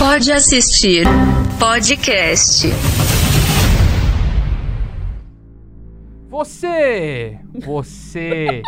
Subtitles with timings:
[0.00, 1.04] Pode assistir
[1.58, 2.66] podcast.
[6.30, 8.62] Você, você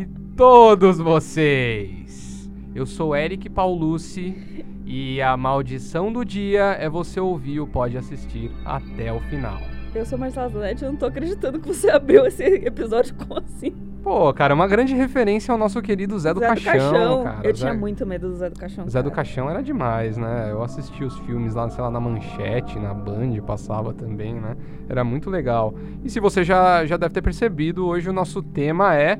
[0.00, 2.50] e todos vocês.
[2.74, 8.50] Eu sou Eric Paulucci e a maldição do dia é você ouvir o Pode Assistir
[8.64, 9.60] até o final.
[9.94, 13.89] Eu sou Marcela Zanetti, eu não tô acreditando que você abriu esse episódio com assim.
[14.02, 17.24] Pô, cara, uma grande referência ao nosso querido Zé do Zé Caixão, do Caixão.
[17.24, 17.46] cara.
[17.46, 18.88] eu tinha Zé- muito medo do Zé do Caixão.
[18.88, 19.16] Zé do cara.
[19.16, 20.48] Caixão era demais, né?
[20.50, 24.56] Eu assisti os filmes lá, sei lá, na Manchete, na Band, passava também, né?
[24.88, 25.74] Era muito legal.
[26.02, 29.18] E se você já, já deve ter percebido, hoje o nosso tema é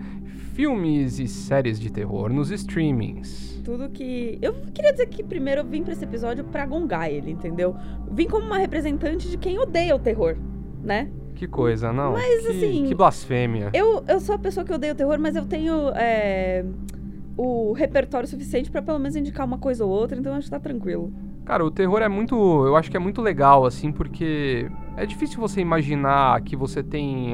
[0.55, 3.61] filmes e séries de terror nos streamings.
[3.65, 4.39] Tudo que.
[4.41, 7.77] Eu queria dizer que primeiro eu vim pra esse episódio pra gongar ele, entendeu?
[8.11, 10.37] Vim como uma representante de quem odeia o terror,
[10.83, 11.11] né?
[11.41, 12.13] Que coisa, não?
[12.13, 13.71] Mas, que, assim, Que blasfêmia.
[13.73, 16.63] Eu, eu sou a pessoa que odeia o terror, mas eu tenho é,
[17.35, 20.61] o repertório suficiente pra pelo menos indicar uma coisa ou outra, então acho que tá
[20.61, 21.11] tranquilo.
[21.47, 22.35] Cara, o terror é muito.
[22.37, 27.33] Eu acho que é muito legal, assim, porque é difícil você imaginar que você tem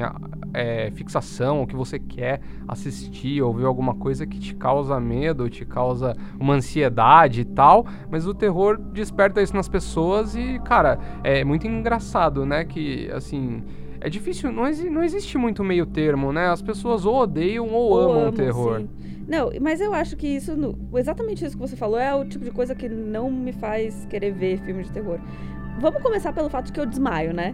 [0.53, 5.49] é, fixação, ou que você quer assistir ou ver alguma coisa que te causa medo,
[5.49, 10.97] te causa uma ansiedade e tal, mas o terror desperta isso nas pessoas e, cara,
[11.25, 12.63] é muito engraçado, né?
[12.63, 13.61] Que, assim.
[14.01, 16.47] É difícil, não, exi- não existe muito meio termo, né?
[16.47, 18.79] As pessoas ou odeiam ou, Ou amam o amo, terror.
[18.79, 18.89] sim.
[19.27, 20.51] Não, mas eu acho que isso,
[20.95, 24.31] exatamente isso que você falou, é o tipo de coisa que não me faz querer
[24.31, 25.19] ver filme de terror.
[25.79, 27.53] Vamos começar pelo fato de que eu desmaio, né?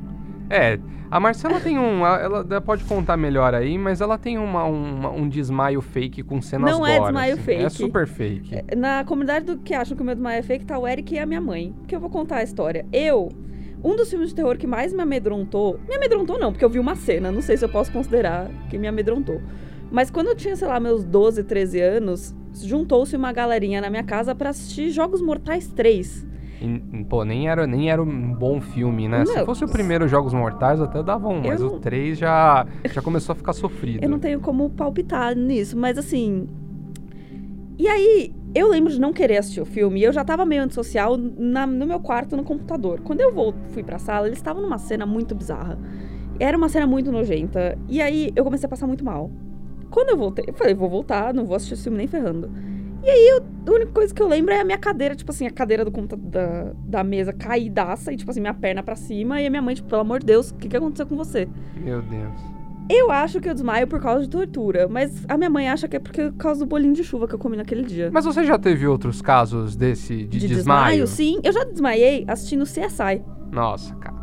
[0.49, 0.77] É,
[1.09, 2.05] a Marcela tem um.
[2.05, 6.69] Ela pode contar melhor aí, mas ela tem uma, uma- um desmaio fake com cenas
[6.71, 7.41] Não é gore, desmaio assim.
[7.43, 7.63] fake.
[7.63, 8.75] É super fake.
[8.77, 11.17] Na comunidade do que acham que o meu desmaio é fake, tá o Eric e
[11.19, 11.73] a minha mãe.
[11.87, 12.85] Que eu vou contar a história.
[12.93, 13.29] Eu,
[13.83, 15.79] um dos filmes de terror que mais me amedrontou.
[15.87, 18.77] Me amedrontou não, porque eu vi uma cena, não sei se eu posso considerar que
[18.77, 19.41] me amedrontou.
[19.91, 24.03] Mas quando eu tinha, sei lá, meus 12, 13 anos, juntou-se uma galerinha na minha
[24.03, 26.25] casa pra assistir Jogos Mortais 3.
[26.61, 29.25] E, pô, nem era, nem era um bom filme, né?
[29.25, 33.01] Se fosse o primeiro Jogos Mortais, até dava um, mas não- o 3 já, já
[33.01, 34.01] começou a ficar sofrido.
[34.03, 36.47] Eu não tenho como palpitar nisso, mas assim.
[37.77, 40.63] E aí, eu lembro de não querer assistir o filme e eu já tava meio
[40.63, 42.99] antissocial na- no meu quarto no computador.
[43.01, 45.77] Quando eu vol- fui pra sala, eles estavam numa cena muito bizarra.
[46.39, 47.77] Era uma cena muito nojenta.
[47.87, 49.29] E aí eu comecei a passar muito mal.
[49.89, 52.51] Quando eu voltei, eu falei, vou voltar, não vou assistir esse filme nem ferrando.
[53.03, 55.45] E aí, eu- a única coisa que eu lembro é a minha cadeira, tipo assim,
[55.45, 59.41] a cadeira do computa- da, da mesa caidaça e, tipo assim, minha perna pra cima.
[59.41, 61.47] E a minha mãe, tipo, pelo amor de Deus, o que, que aconteceu com você?
[61.75, 62.33] Meu Deus.
[62.89, 65.95] Eu acho que eu desmaio por causa de tortura, mas a minha mãe acha que
[65.95, 68.09] é porque por causa do bolinho de chuva que eu comi naquele dia.
[68.11, 71.07] Mas você já teve outros casos desse de, desmaio?
[71.07, 71.39] Sim.
[71.43, 74.15] Eu já desmaiei assistindo CSI, Nossa, cara.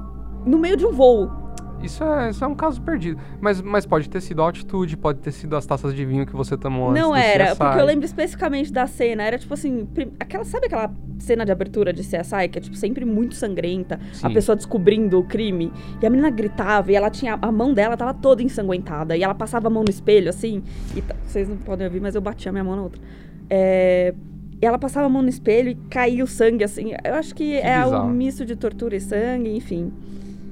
[0.44, 1.39] no meio de um voo.
[1.82, 3.20] Isso é, isso é um caso perdido.
[3.40, 6.34] Mas, mas pode ter sido a altitude, pode ter sido as taças de vinho que
[6.34, 9.22] você tomou antes Não era, porque eu lembro especificamente da cena.
[9.22, 9.88] Era tipo assim,
[10.18, 14.28] aquela, sabe aquela cena de abertura de CSI que é tipo sempre muito sangrenta, a
[14.28, 14.34] Sim.
[14.34, 18.14] pessoa descobrindo o crime, e a menina gritava e ela tinha a mão dela tava
[18.14, 20.62] toda ensanguentada e ela passava a mão no espelho assim,
[20.96, 23.00] e vocês não podem ouvir, mas eu bati a minha mão na outra.
[23.48, 24.14] É,
[24.62, 26.92] e ela passava a mão no espelho e caía o sangue assim.
[27.02, 28.06] Eu acho que, é bizarro.
[28.06, 29.90] um misto de tortura e sangue, enfim.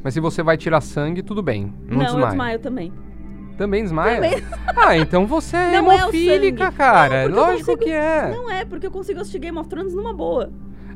[0.03, 1.73] Mas se você vai tirar sangue, tudo bem.
[1.89, 2.23] Não, Não, desmaia.
[2.25, 2.93] eu desmaio também.
[3.57, 4.21] Também desmaia?
[4.77, 6.77] Ah, então você é Não é hemofílica, sangue.
[6.77, 7.29] cara.
[7.29, 8.31] Não, Lógico consigo- que é.
[8.31, 10.51] Não é, porque eu consigo assistir Game of Thrones numa boa.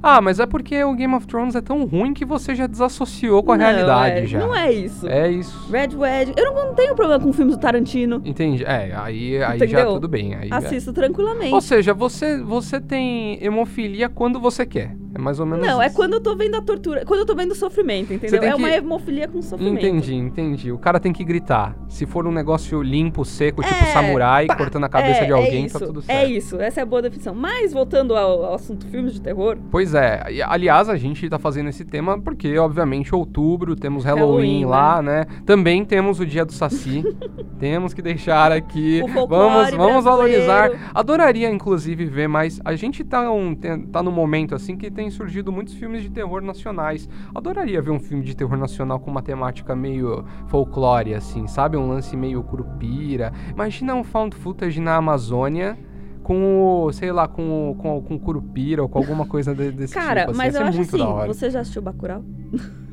[0.05, 3.43] Ah, mas é porque o Game of Thrones é tão ruim que você já desassociou
[3.43, 4.39] com a Não, realidade é, já.
[4.41, 5.09] Não é isso.
[5.09, 5.69] É isso.
[5.71, 6.33] Red Wedding.
[6.37, 8.21] Eu não, não tenho problema com filmes do Tarantino.
[8.25, 8.65] Entendi.
[8.65, 10.35] É, aí, aí já tudo bem.
[10.35, 10.55] Aí, é.
[10.55, 11.55] Assisto tranquilamente.
[11.55, 14.97] Ou seja, você, você tem hemofilia quando você quer.
[15.15, 15.97] É mais ou menos Não, é isso.
[15.97, 17.05] quando eu tô vendo a tortura.
[17.05, 18.43] Quando eu tô vendo o sofrimento, entendeu?
[18.43, 19.85] É uma hemofilia com sofrimento.
[19.85, 20.73] Entendi, entendi.
[20.73, 21.77] O cara tem que gritar.
[21.89, 25.33] Se for um negócio limpo, seco, tipo É, samurai, pá, cortando a cabeça é, de
[25.33, 26.31] alguém, é isso, tá tudo É certo.
[26.31, 27.35] isso, essa é a boa definição.
[27.35, 30.23] Mas, voltando ao, ao assunto filmes de terror, Pois é.
[30.47, 35.27] Aliás, a gente tá fazendo esse tema porque, obviamente, outubro, temos Halloween, Halloween, lá, né?
[35.45, 37.03] Também temos o dia do Saci.
[37.59, 39.01] temos que deixar aqui.
[39.01, 40.03] Vamos vamos brasileiro.
[40.03, 40.71] valorizar.
[40.95, 42.61] Adoraria, inclusive, ver mais.
[42.65, 46.43] A gente tá, um, tá num momento assim que tem surgido muitos filmes de terror
[46.43, 47.09] nacionais.
[47.35, 51.77] Adoraria ver um filme de terror nacional com uma temática meio folclore, assim, sabe?
[51.77, 53.33] Um lance meio curupira.
[53.51, 55.77] Imagina um found footage na Amazônia.
[56.23, 59.93] Com o, sei lá, com, o- com, com curupira ou com alguma coisa de- desse
[59.93, 60.31] cara, tipo.
[60.31, 60.39] assim.
[60.39, 62.23] mas eu acho muito assim, você já assistiu Bacurau?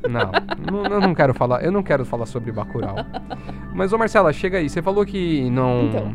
[0.08, 0.32] Não,
[0.72, 2.96] não, eu não quero falar, eu não quero falar sobre Bacurau.
[3.72, 6.12] Mas ô Marcela, chega aí, você falou que não Então.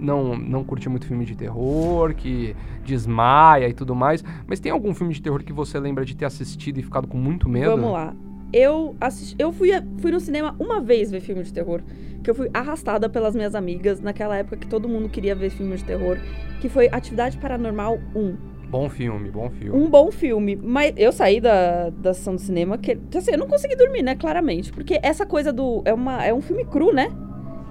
[0.00, 4.94] não não curte muito filme de terror, que desmaia e tudo mais, mas tem algum
[4.94, 7.70] filme de terror que você lembra de ter assistido e ficado com muito medo?
[7.70, 8.14] Vamos lá.
[8.52, 11.82] Eu, assisti, eu fui, fui no cinema uma vez ver filme de terror.
[12.22, 15.76] Que eu fui arrastada pelas minhas amigas naquela época que todo mundo queria ver filme
[15.76, 16.18] de terror.
[16.60, 18.54] Que foi Atividade Paranormal 1.
[18.70, 19.78] Bom filme, bom filme.
[19.78, 20.56] Um bom filme.
[20.56, 22.98] Mas eu saí da, da sessão do cinema que.
[23.16, 24.14] Assim, eu não consegui dormir, né?
[24.14, 24.72] Claramente.
[24.72, 25.82] Porque essa coisa do.
[25.84, 27.08] É, uma, é um filme cru, né?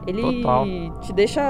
[0.05, 0.65] Ele Total.
[1.01, 1.41] te deixa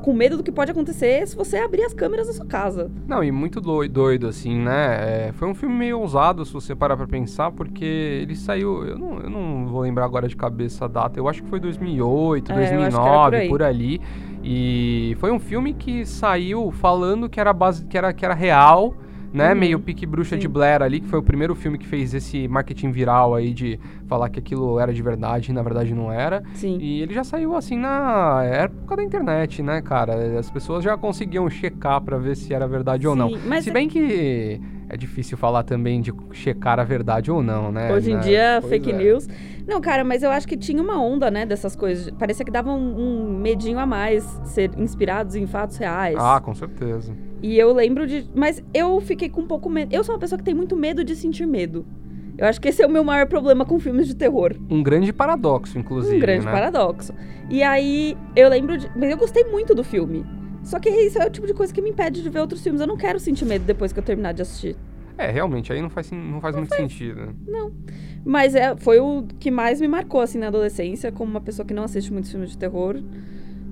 [0.00, 2.90] com medo do que pode acontecer se você abrir as câmeras da sua casa.
[3.06, 5.28] Não, e muito doi- doido, assim, né?
[5.28, 8.84] É, foi um filme meio ousado, se você parar pra pensar, porque ele saiu.
[8.84, 11.60] Eu não, eu não vou lembrar agora de cabeça a data, eu acho que foi
[11.60, 13.48] 2008, É, eu acho que era 2009, por aí.
[13.48, 14.00] por ali.
[14.42, 18.94] E foi um filme que saiu falando que era, base, que era, que era real.
[19.32, 19.58] Né, Uhum.
[19.60, 20.48] meio pique bruxa de Sim.
[20.48, 23.78] Blair ali, que foi o primeiro filme que fez esse marketing viral aí de
[24.08, 26.42] falar que aquilo era de verdade e na verdade não era.
[26.54, 26.78] Sim.
[26.80, 30.36] E ele já saiu assim na época da internet, né, cara?
[30.36, 33.28] As pessoas já conseguiam checar pra ver se era verdade ou não.
[33.30, 37.70] Sim, mas Se bem que é difícil falar também de checar a verdade ou não,
[37.70, 37.92] né?
[37.92, 38.20] Hoje em Né?
[38.22, 38.96] dia, Pois fake é.
[38.96, 39.28] news.
[39.64, 42.10] Não, cara, mas eu acho que tinha uma onda, né, dessas coisas.
[42.18, 46.16] Parecia que dava um, um medinho a mais ser inspirados em fatos reais.
[46.18, 47.14] Ah, com certeza.
[47.42, 48.28] E eu lembro de.
[48.34, 49.92] Mas eu fiquei com um pouco medo.
[49.92, 51.86] Eu sou uma pessoa que tem muito medo de sentir medo.
[52.36, 54.54] Eu acho que esse é o meu maior problema com filmes de terror.
[54.70, 56.16] Um grande paradoxo, inclusive.
[56.16, 56.52] um grande né?
[56.52, 57.12] paradoxo.
[57.50, 58.90] E aí, eu lembro de.
[58.96, 60.24] Mas eu gostei muito do filme.
[60.62, 62.80] Só que isso é o tipo de coisa que me impede de ver outros filmes.
[62.80, 64.76] Eu não quero sentir medo depois que eu terminar de assistir.
[65.16, 67.34] É, realmente, aí não faz, não faz muito sentido.
[67.46, 67.70] né?
[68.24, 71.74] Mas é, foi o que mais me marcou, assim, na adolescência, como uma pessoa que
[71.74, 73.02] não assiste muitos filmes de terror.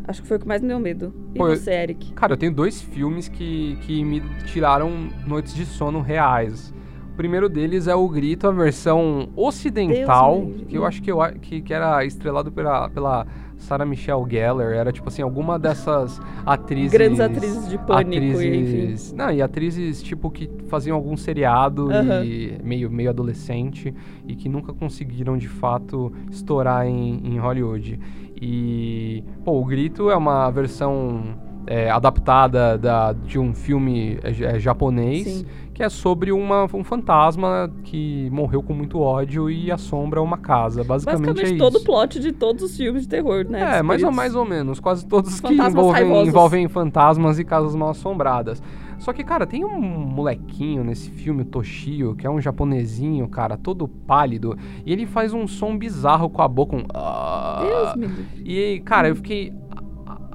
[0.09, 1.13] Acho que foi o que mais me deu medo.
[1.35, 2.15] E Pô, você, Eric?
[2.15, 6.73] Cara, eu tenho dois filmes que, que me tiraram noites de sono reais.
[7.13, 11.61] O primeiro deles é o Grito, a versão ocidental, que eu acho que, eu, que,
[11.61, 13.27] que era estrelado pela, pela
[13.59, 14.73] Sarah Michelle Gellar.
[14.73, 16.93] Era tipo assim, alguma dessas atrizes.
[16.93, 18.47] Grandes atrizes de pânico, e, enfim.
[18.47, 21.91] atrizes, Não, e atrizes tipo que faziam algum seriado
[22.25, 23.95] e meio, meio adolescente
[24.27, 28.01] e que nunca conseguiram de fato estourar em, em Hollywood.
[28.41, 31.37] E, pô, o Grito é uma versão
[31.69, 35.47] é, adaptada da, de um filme é, é, japonês Sim.
[35.75, 40.83] que é sobre uma, um fantasma que morreu com muito ódio e assombra uma casa.
[40.83, 43.79] Basicamente, Basicamente é todo o plot de todos os filmes de terror, né?
[43.79, 44.81] É, mais ou, mais ou menos.
[44.81, 48.63] Quase todos que envolvem, envolvem fantasmas e casas mal assombradas.
[48.99, 53.87] Só que, cara, tem um molequinho nesse filme, Toshio, que é um japonesinho, cara, todo
[53.87, 54.57] pálido.
[54.85, 56.85] E ele faz um som bizarro com a boca, um...
[56.95, 57.63] ah.
[57.63, 58.27] Deus me livre.
[58.45, 59.53] E, cara, eu fiquei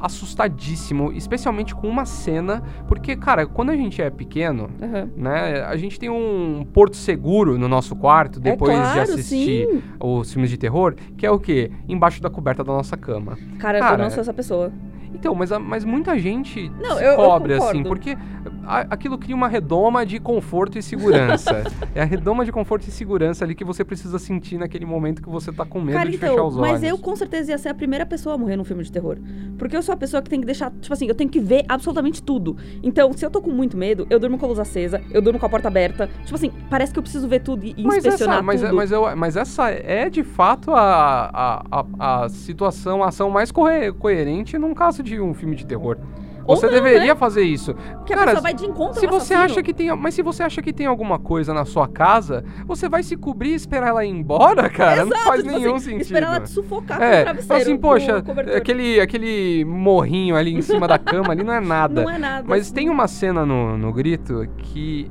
[0.04, 5.09] assustadíssimo, especialmente com uma cena, porque, cara, quando a gente é pequeno, Aham.
[5.16, 9.66] né, a gente tem um porto seguro no nosso quarto depois é claro, de assistir
[9.66, 9.81] sim.
[10.01, 11.71] os filmes de terror, que é o quê?
[11.88, 13.38] Embaixo da coberta da nossa cama.
[13.59, 14.74] Cara, eu Cara, não sou essa pessoa.
[15.13, 17.88] Então, mas, a- mas muita gente Não, se eu- eu cobre assim, concordo.
[17.89, 18.18] porque
[18.65, 21.63] a- aquilo cria uma redoma de conforto e segurança.
[21.95, 25.30] é a redoma de conforto e segurança ali que você precisa sentir naquele momento que
[25.30, 26.71] você tá com medo Cara, de então, fechar os olhos.
[26.71, 29.18] mas eu com certeza ia ser a primeira pessoa a morrer num filme de terror.
[29.57, 31.63] Porque eu sou a pessoa que tem que deixar, tipo assim, eu tenho que ver
[31.69, 32.57] absolutamente tudo.
[32.81, 35.39] Então, se eu tô com muito medo, eu durmo com a luz acesa, eu durmo
[35.39, 36.09] com a porta aberta.
[36.24, 38.75] Tipo assim, parece que eu preciso ver tudo e, Mas inspecionar essa, mas, tudo.
[38.75, 43.51] mas, eu, mas essa é de fato a, a, a, a situação, a ação mais
[43.51, 45.97] coerente num caso de um filme de terror.
[46.45, 47.73] Você não, deveria fazer isso.
[47.73, 50.44] Porque a Cara, pessoa vai de encontro Se você acha que tem, mas se você
[50.44, 54.03] acha que tem alguma coisa na sua casa, você vai se cobrir e esperar ela
[54.03, 55.05] ir embora, cara?
[55.05, 56.01] não Exato, faz tipo nenhum assim, sentido.
[56.01, 57.61] Esperar ela te sufocar com o É, travesseiro.
[57.61, 58.23] assim, poxa,
[58.57, 62.03] aquele, aquele morrinho ali em cima da cama ali não é nada.
[62.03, 62.45] Não é nada.
[62.45, 65.09] Mas tem uma cena no, no grito que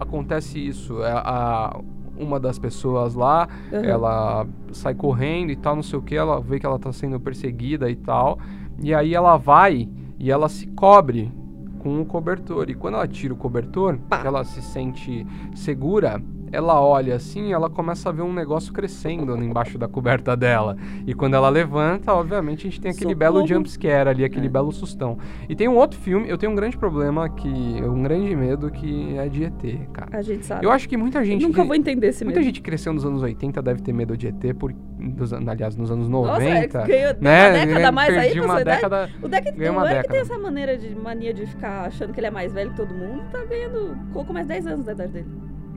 [0.00, 1.02] acontece isso.
[1.02, 1.78] É a,
[2.16, 3.84] uma das pessoas lá, Aham.
[3.84, 7.18] ela sai correndo e tal, não sei o que, ela vê que ela tá sendo
[7.20, 8.38] perseguida e tal.
[8.82, 11.30] E aí ela vai e ela se cobre
[11.78, 12.68] com o cobertor.
[12.70, 14.22] E quando ela tira o cobertor, Pá.
[14.24, 19.78] ela se sente segura, ela olha assim ela começa a ver um negócio crescendo embaixo
[19.78, 20.76] da coberta dela.
[21.06, 23.48] E quando ela levanta, obviamente, a gente tem aquele belo Socorro.
[23.48, 24.50] jumpscare ali, aquele É.
[24.50, 25.18] belo sustão.
[25.48, 29.16] E tem um outro filme, eu tenho um grande problema, que um grande medo, que
[29.16, 30.18] é de ET, cara.
[30.18, 30.64] A gente sabe.
[30.66, 31.42] Eu acho que muita gente...
[31.42, 32.46] Nunca que- vou entender esse Muita medo.
[32.46, 36.08] gente cresceu nos anos 80 deve ter medo de ET, por, dos, aliás, nos anos
[36.08, 36.78] Nossa, 90.
[36.78, 37.48] é, ganhou né?
[37.50, 38.76] uma década mais aí Perdi pra uma idade.
[38.76, 39.10] década.
[39.22, 40.34] O Deck, o uma Eric tem década.
[40.34, 43.22] essa maneira de mania de ficar achando que ele é mais velho que todo mundo,
[43.30, 43.96] tá ganhando.
[44.12, 45.26] Colocou mais 10 anos da idade dele.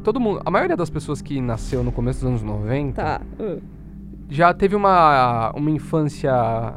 [0.05, 3.21] Todo mundo, a maioria das pessoas que nasceu no começo dos anos 90 Tá.
[3.39, 3.59] uh.
[4.29, 6.75] já teve uma, uma infância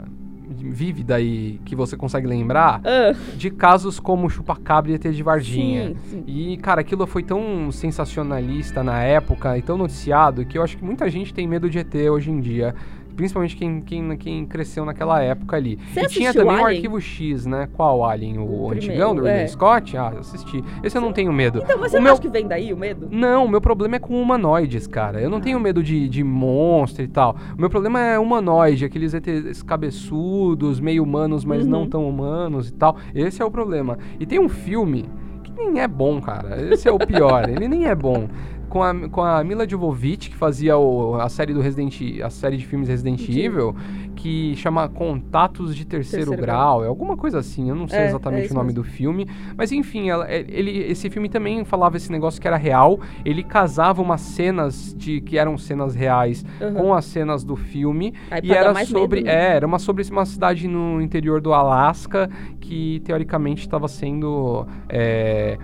[0.50, 5.88] vívida e que você consegue lembrar Ah, de casos como Chupacabra e ET de Varginha.
[5.88, 6.24] sim, sim.
[6.26, 10.84] E, cara, aquilo foi tão sensacionalista na época e tão noticiado que eu acho que
[10.84, 12.74] muita gente tem medo de ET hoje em dia.
[13.18, 15.76] Principalmente quem, quem, quem cresceu naquela época ali.
[15.92, 16.64] Você e tinha também o?
[16.66, 17.68] Arquivo X, né?
[17.72, 18.38] Qual Alien?
[18.38, 19.46] O, O antigão do Ridley é.
[19.48, 19.96] Scott?
[19.96, 20.62] Ah, eu assisti.
[20.84, 21.58] Esse eu não tenho medo.
[21.64, 22.12] Então, mas você o não meu...
[22.12, 23.08] acha que vem daí o medo?
[23.10, 25.20] Não, o meu problema é com humanoides, cara.
[25.20, 27.34] Eu não tenho medo de, de monstro e tal.
[27.56, 31.70] O meu problema é humanoide, aqueles ETs cabeçudos, meio humanos, mas Uhum.
[31.70, 32.96] não tão humanos e tal.
[33.12, 33.98] Esse é o problema.
[34.20, 35.06] E tem um filme
[35.42, 36.56] que nem é bom, cara.
[36.72, 37.48] Esse é o pior.
[37.50, 38.28] ele nem é bom.
[38.68, 42.56] Com a, com a Mila Jovovich, que fazia o, a série do Resident a série
[42.58, 43.26] de filmes Resident.
[43.28, 43.74] Evil,
[44.14, 46.84] que chama Contatos de Terceiro, Terceiro Grau.
[46.84, 48.82] É alguma coisa assim, eu não sei É, é exatamente isso o nome mesmo.
[48.82, 49.26] do filme.
[49.56, 53.00] Mas enfim, ela- é- ele, esse filme também falava esse negócio que era real.
[53.24, 56.74] Ele casava umas cenas de que eram cenas reais Aham.
[56.74, 58.12] com as cenas do filme.
[58.30, 59.20] Aí E era sobre.
[59.20, 59.32] medo, né?
[59.34, 62.28] É, era uma sobre uma cidade no interior do Alasca
[62.60, 64.66] que teoricamente estava sendo.
[64.90, 65.56] é,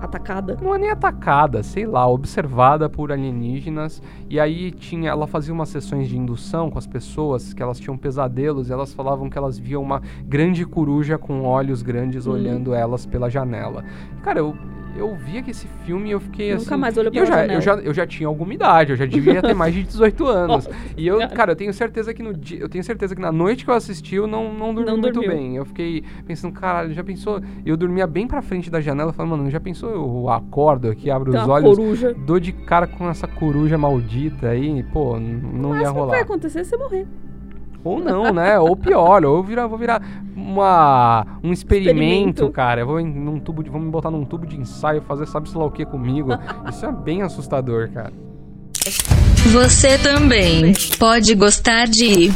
[0.00, 0.56] Atacada.
[0.62, 4.02] não é nem atacada, sei lá, observada por alienígenas.
[4.28, 7.96] E aí tinha, ela fazia umas sessões de indução com as pessoas, que elas tinham
[7.96, 12.32] pesadelos, e elas falavam que elas viam uma grande coruja com olhos grandes Hum.
[12.32, 13.84] olhando elas pela janela.
[14.22, 14.56] Cara, eu,
[14.96, 16.76] eu via que esse filme e eu fiquei Nunca assim.
[16.80, 19.40] mais olhou e eu já, eu, já, eu já tinha alguma idade, eu já devia
[19.42, 20.66] ter mais de 18 anos.
[20.66, 21.34] Nossa E eu, Senhora.
[21.34, 23.74] cara, eu tenho certeza que no dia, eu tenho certeza que na noite que eu
[23.74, 25.30] assisti eu não, não dormi Não muito dormiu.
[25.36, 25.56] bem.
[25.56, 27.40] Eu fiquei pensando, caralho, já pensou?
[27.64, 29.90] Eu dormia bem pra frente da janela, falando, mano, já pensou?
[29.90, 32.14] Eu acordo aqui, abro Tem os olhos, coruja.
[32.26, 36.06] dou de cara com essa coruja maldita aí, pô, não Mas ia o que vai
[36.06, 36.20] rolar.
[36.20, 37.06] acontecer é você morrer.
[37.82, 38.58] Ou não, né?
[38.58, 40.02] Ou pior, ou eu virar, vou virar
[40.36, 42.50] uma, um experimento, Experimento.
[42.50, 42.82] cara.
[42.82, 45.56] Eu vou em num tubo de, vou me botar num tubo de ensaio, fazer sabe-se
[45.56, 46.30] lá o que comigo.
[46.68, 48.12] Isso é bem assustador, cara.
[49.52, 52.30] Você também pode gostar de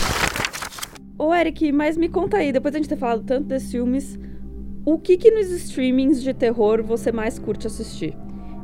[1.19, 4.19] Ô, Eric, mas me conta aí, depois da gente ter falado tanto desses filmes,
[4.85, 8.17] o que que nos streamings de terror você mais curte assistir?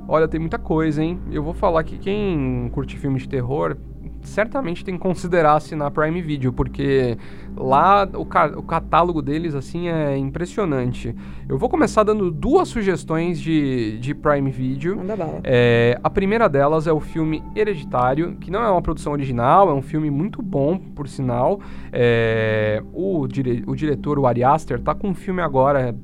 [0.09, 1.21] Olha, tem muita coisa, hein?
[1.31, 3.77] Eu vou falar que quem curte filme de terror
[4.23, 7.17] certamente tem que considerar assinar Prime Video, porque
[7.57, 11.15] lá o, ca- o catálogo deles, assim, é impressionante.
[11.49, 14.97] Eu vou começar dando duas sugestões de, de Prime Video.
[14.97, 15.41] Manda bala.
[15.43, 19.75] É, a primeira delas é o filme Hereditário, que não é uma produção original, é
[19.75, 21.61] um filme muito bom, por sinal.
[21.93, 25.95] É, o, dire- o diretor, o Ari Aster, tá com um filme agora,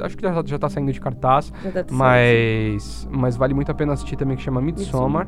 [0.00, 1.94] acho que já, já tá saindo de cartaz, saído.
[1.94, 5.26] mas, mas vale muito a pena assistir também, que chama Midsommar.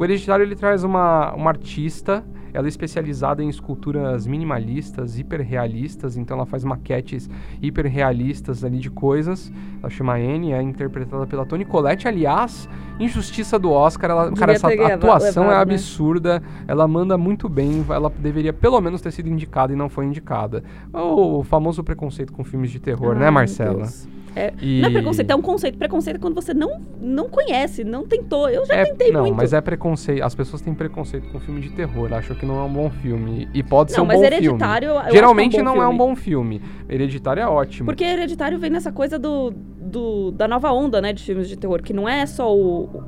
[0.00, 6.38] O Hereditário, ele traz uma, uma artista, ela é especializada em esculturas minimalistas, hiperrealistas, então
[6.38, 7.28] ela faz maquetes
[7.60, 9.52] hiperrealistas ali de coisas.
[9.78, 12.66] Ela chama Anne, é interpretada pela Toni Collette, aliás,
[12.98, 15.74] injustiça do Oscar, ela, cara, essa atuação é levado, né?
[15.74, 20.06] absurda, ela manda muito bem, ela deveria pelo menos ter sido indicada e não foi
[20.06, 20.64] indicada.
[20.94, 23.80] O famoso preconceito com filmes de terror, Ai, né, Marcela?
[23.80, 24.08] Deus.
[24.36, 25.76] É, E- Não é preconceito, é um conceito.
[25.78, 28.48] Preconceito é quando você não, não conhece, não tentou.
[28.48, 29.36] Eu já É, tentei não, muito.
[29.36, 30.22] mas é preconceito.
[30.22, 33.48] As pessoas têm preconceito com filme de terror, acham que não é um bom filme.
[33.52, 35.12] E pode ser não, um mas bom Hereditário eu filme.
[35.12, 36.62] Geralmente é um bom não é um bom filme.
[36.88, 37.86] Hereditário é ótimo.
[37.86, 41.82] Porque Hereditário vem nessa coisa do, do- da nova onda, né, de filmes de terror,
[41.82, 43.02] que não é só o,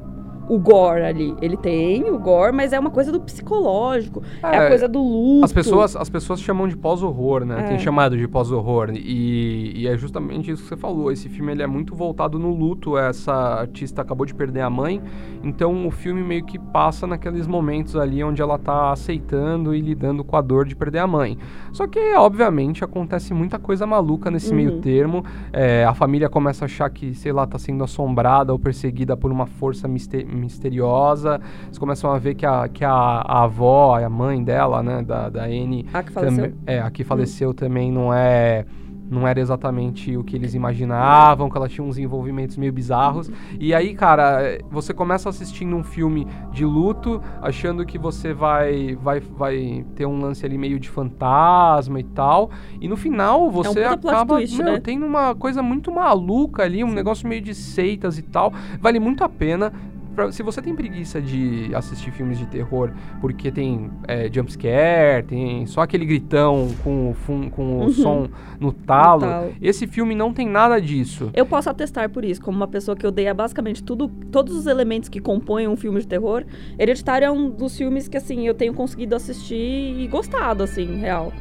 [0.48, 1.34] o gore ali.
[1.40, 5.00] Ele tem o gore, mas é uma coisa do psicológico, é, a É, coisa do
[5.02, 5.44] luto.
[5.44, 7.60] As pessoas, as pessoas chamam de pós-horror, né?
[7.60, 7.68] É.
[7.68, 8.90] Tem chamado de pós-horror.
[8.94, 11.10] E, e é justamente isso que você falou.
[11.12, 12.96] Esse filme ele é muito voltado no luto.
[12.98, 15.00] Essa artista acabou de perder a mãe.
[15.42, 20.24] Então o filme meio que passa naqueles momentos ali onde ela tá aceitando e lidando
[20.24, 21.38] com a dor de perder a mãe.
[21.72, 24.56] Só que, obviamente, acontece muita coisa maluca nesse Uhum.
[24.56, 25.24] meio termo.
[25.52, 29.30] É, a família começa a achar que, sei lá, tá sendo assombrada ou perseguida por
[29.30, 31.40] uma força miste- misteriosa.
[31.66, 35.28] Eles começam a ver que a, que a, a avó, a mãe dela, né, da,
[35.28, 36.36] da Anne, Ah, que faleceu.
[36.44, 38.64] também- é, a que faleceu também não é
[39.10, 43.30] não era exatamente o que eles imaginavam, que ela tinha uns envolvimentos meio bizarros.
[43.60, 49.20] E aí, cara, você começa assistindo um filme de luto, achando que você vai vai,
[49.20, 53.96] vai ter um lance ali meio de fantasma e tal, e no final você É
[53.96, 54.80] plot acaba, twist, meu, né?
[54.80, 58.50] tem uma coisa muito maluca ali, um negócio meio de seitas e tal.
[58.80, 59.70] Vale muito a pena
[60.14, 62.90] pra- se você tem preguiça de assistir filmes de terror
[63.20, 67.90] porque tem é, jumpscare, tem só aquele gritão com o, fun- com o Uhum.
[67.90, 68.28] som
[68.60, 69.52] no talo, talo.
[69.60, 71.30] esse filme não tem nada disso.
[71.34, 75.08] Eu posso atestar por isso, como uma pessoa que odeia basicamente tudo, todos os elementos
[75.08, 76.44] que compõem um filme de terror.
[76.78, 79.54] Hereditário é um dos filmes que, assim, eu tenho conseguido assistir
[79.98, 81.32] e gostado, assim, real.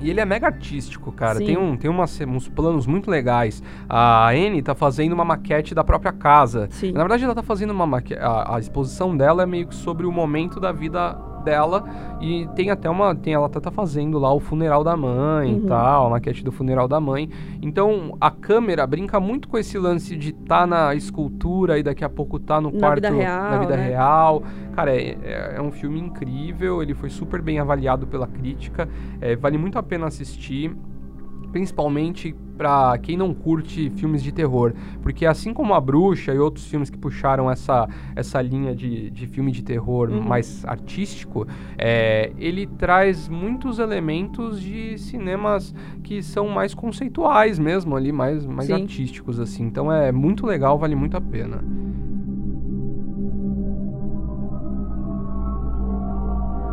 [0.00, 1.38] E ele é mega artístico, cara.
[1.38, 1.46] Sim.
[1.46, 3.62] Tem, um, tem umas- uns planos muito legais.
[3.88, 6.68] A Anne tá fazendo uma maquete da própria casa.
[6.70, 6.92] Sim.
[6.92, 8.20] Na verdade, ela tá fazendo uma maquete.
[8.20, 11.84] A, a exposição dela é meio que sobre o momento da vida dela.
[12.20, 13.14] E tem até uma.
[13.14, 15.66] Tem, ela tá, tá fazendo lá o funeral da mãe e Uhum.
[15.66, 17.30] tal, a maquete do funeral da mãe.
[17.62, 22.08] Então a câmera brinca muito com esse lance de tá na escultura e daqui a
[22.08, 23.88] pouco tá no Na quarto vida real, na vida né?
[23.88, 24.42] real.
[24.74, 28.88] Cara, é, é- é um filme incrível, ele foi super bem avaliado pela crítica.
[29.20, 30.74] é, vale muito a pena assistir.
[31.52, 34.72] Principalmente para quem não curte filmes de terror,
[35.02, 39.26] porque assim como a Bruxa e outros filmes que puxaram essa, essa linha de, de
[39.26, 40.22] filme de terror Uhum.
[40.22, 48.10] mais artístico, é, ele traz muitos elementos de cinemas que são mais conceituais mesmo ali,
[48.10, 48.74] mais, mais Sim.
[48.74, 49.64] artísticos assim.
[49.64, 51.62] Então é muito legal, vale muito a pena.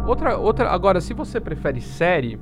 [0.05, 2.37] Outra, outra, agora, se você prefere série,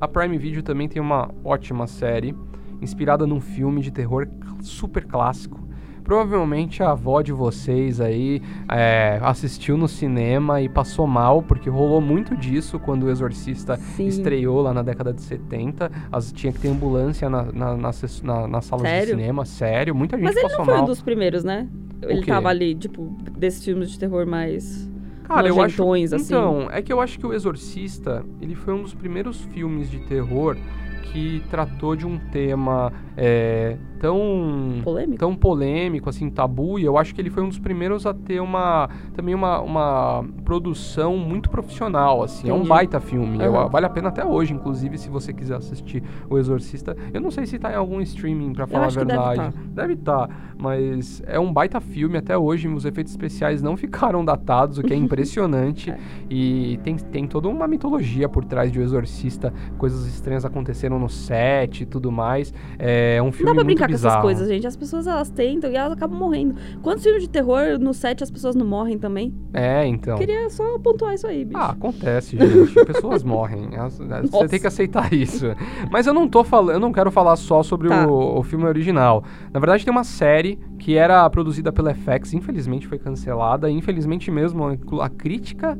[0.00, 2.34] a Prime Video também tem uma ótima série
[2.80, 4.26] inspirada num filme de terror
[4.60, 5.64] super clássico.
[6.04, 12.00] Provavelmente a avó de vocês aí é, assistiu no cinema e passou mal, porque rolou
[12.00, 14.06] muito disso quando o Exorcista Sim.
[14.06, 15.90] estreou lá na década de 70.
[16.12, 17.90] As, tinha que ter ambulância na, na, na,
[18.22, 19.96] na- nas salas de cinema, sério.
[19.96, 20.84] Muita gente Mas ele passou não foi mal.
[20.84, 21.66] um dos primeiros, né?
[22.02, 24.88] Ele tava ali, tipo, desses filmes de terror mais.
[25.26, 25.82] Cara, eu acho.
[26.12, 26.24] assim.
[26.24, 29.98] Então, é que eu acho que o Exorcista, ele foi um dos primeiros filmes de
[30.00, 30.56] terror
[31.02, 35.18] que tratou de um tema é, tão Polêmico.
[35.18, 38.40] tão polêmico, assim, tabu, e eu acho que ele foi um dos primeiros a ter
[38.40, 42.68] uma também uma, uma produção muito profissional, assim, é um Entendi.
[42.68, 43.68] baita filme, eu- Aham.
[43.68, 47.46] vale a pena até hoje, inclusive, se você quiser assistir O Exorcista, eu não sei
[47.46, 51.52] se tá em algum streaming, pra falar a deve verdade, deve estar, mas é um
[51.52, 55.98] baita filme até hoje, os efeitos especiais não ficaram datados, o que é impressionante, É.
[56.28, 61.08] e tem, tem toda uma mitologia por trás de O Exorcista, coisas estranhas aconteceram no
[61.08, 63.86] set e tudo mais, é um Não filme dá pra muito brincar.
[64.02, 64.66] Com essas coisas, gente.
[64.66, 66.54] As pessoas elas tentam e elas acabam morrendo.
[66.82, 69.34] Quantos filmes de terror no set as pessoas não morrem também?
[69.52, 70.16] É, então.
[70.18, 71.58] Queria só pontuar isso aí, bicho.
[71.58, 72.74] Ah, acontece, gente.
[72.86, 73.76] Pessoas morrem.
[73.76, 75.46] As- as- Você tem que aceitar isso.
[75.90, 78.06] Mas eu não tô falando, eu não quero falar só sobre Tá.
[78.06, 79.22] o, o filme original.
[79.52, 83.70] Na verdade, tem uma série que era produzida pela FX, infelizmente foi cancelada.
[83.70, 84.64] Infelizmente mesmo,
[85.00, 85.78] a crítica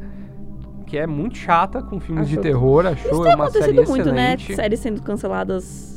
[0.86, 3.88] que é muito chata com filmes de Achou- terror, achou isso tem uma série acontecido
[3.88, 4.34] muito, né?
[4.34, 4.54] excelente.
[4.54, 5.95] Séries sendo canceladas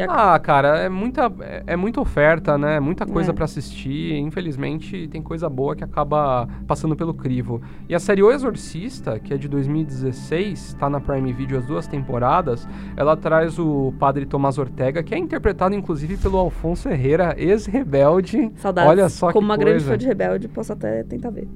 [0.00, 0.34] a...
[0.34, 2.80] Ah, cara, é muita, é, é muita oferta, né?
[2.80, 3.34] Muita coisa É.
[3.34, 4.14] pra assistir.
[4.16, 7.60] Infelizmente, tem coisa boa que acaba passando pelo crivo.
[7.88, 11.86] E a série O Exorcista, que é de 2016, tá na Prime Video as duas
[11.86, 12.66] temporadas,
[12.96, 18.50] ela traz o padre Tomás Ortega, que é interpretado inclusive pelo Alfonso Herrera, ex-rebelde.
[18.56, 18.90] Saudades.
[18.90, 19.90] Olha só Como que uma grande coisa.
[19.92, 21.48] fã de Rebelde, posso até tentar ver.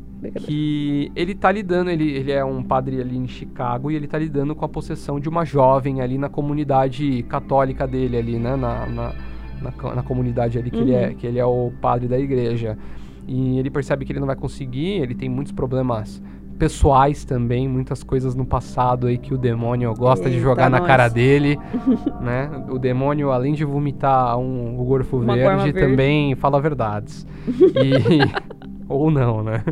[0.46, 4.18] Que ele tá lidando, ele, ele é um padre ali em Chicago e ele tá
[4.18, 8.56] lidando com a possessão de uma jovem ali na comunidade católica dele ali, né?
[8.56, 9.14] Na, na,
[9.60, 11.14] na, na comunidade ali que, ele é, Uhum.
[11.14, 12.76] que ele é o padre da igreja.
[13.26, 16.22] E ele percebe que ele não vai conseguir, ele tem muitos problemas
[16.58, 20.82] pessoais também, muitas coisas no passado aí que o demônio gosta de Eita, jogar na
[20.82, 21.58] cara dele,
[22.20, 22.50] né?
[22.68, 25.80] O demônio, além de vomitar um, o gorfo verde, verde.
[25.80, 27.26] também fala verdades.
[27.48, 28.59] E...
[28.90, 29.62] Ou não, né?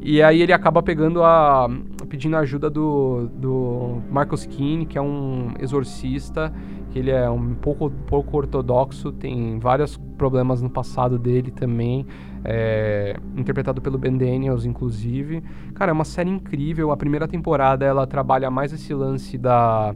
[0.00, 1.68] E aí ele acaba pegando a.
[2.08, 6.52] pedindo a ajuda do, do Marcos Keane, que é um exorcista,
[6.90, 12.06] que ele é um pouco, pouco ortodoxo, tem vários problemas no passado dele também.
[12.44, 15.42] é, interpretado pelo Ben Daniels, inclusive.
[15.74, 16.92] Cara, é uma série incrível.
[16.92, 19.92] A primeira temporada ela trabalha mais esse lance da,